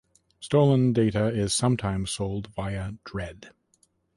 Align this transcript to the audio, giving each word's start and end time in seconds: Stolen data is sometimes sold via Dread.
Stolen 0.39 0.93
data 0.93 1.27
is 1.27 1.53
sometimes 1.53 2.09
sold 2.09 2.47
via 2.55 2.93
Dread. 3.05 3.51